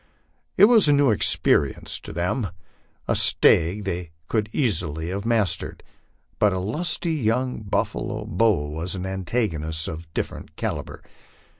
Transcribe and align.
It 0.57 0.65
was 0.65 0.87
a 0.87 0.93
new 0.93 1.11
experience 1.11 1.99
to 1.99 2.11
them; 2.11 2.47
a 3.07 3.15
stag 3.15 3.83
they 3.83 4.09
could 4.27 4.49
easily 4.51 5.09
have 5.09 5.27
mastered, 5.27 5.83
but 6.39 6.51
a 6.51 6.57
lusty 6.57 7.13
young 7.13 7.59
buffalo 7.59 8.25
bull 8.25 8.73
was 8.73 8.95
an 8.95 9.05
antagonist 9.05 9.87
of 9.87 10.11
different 10.15 10.55
calibre. 10.55 11.01